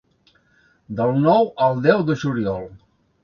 [1.01, 2.67] Del nou al deu de juliol.